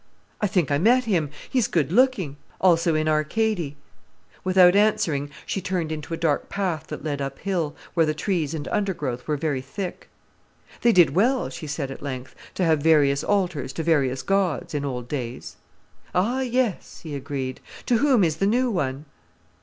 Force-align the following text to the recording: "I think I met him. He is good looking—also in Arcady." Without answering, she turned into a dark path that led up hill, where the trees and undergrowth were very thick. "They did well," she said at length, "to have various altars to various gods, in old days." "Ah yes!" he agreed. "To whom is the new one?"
"I 0.41 0.47
think 0.47 0.71
I 0.71 0.79
met 0.79 1.03
him. 1.03 1.29
He 1.47 1.59
is 1.59 1.67
good 1.67 1.91
looking—also 1.91 2.95
in 2.95 3.07
Arcady." 3.07 3.77
Without 4.43 4.75
answering, 4.75 5.29
she 5.45 5.61
turned 5.61 5.91
into 5.91 6.11
a 6.11 6.17
dark 6.17 6.49
path 6.49 6.87
that 6.87 7.03
led 7.03 7.21
up 7.21 7.37
hill, 7.37 7.75
where 7.93 8.07
the 8.07 8.15
trees 8.15 8.55
and 8.55 8.67
undergrowth 8.69 9.27
were 9.27 9.37
very 9.37 9.61
thick. 9.61 10.09
"They 10.81 10.91
did 10.91 11.13
well," 11.13 11.49
she 11.51 11.67
said 11.67 11.91
at 11.91 12.01
length, 12.01 12.33
"to 12.55 12.65
have 12.65 12.81
various 12.81 13.23
altars 13.23 13.71
to 13.73 13.83
various 13.83 14.23
gods, 14.23 14.73
in 14.73 14.83
old 14.85 15.07
days." 15.07 15.57
"Ah 16.15 16.39
yes!" 16.41 17.01
he 17.01 17.13
agreed. 17.13 17.59
"To 17.85 17.97
whom 17.99 18.23
is 18.23 18.37
the 18.37 18.47
new 18.47 18.71
one?" 18.71 19.05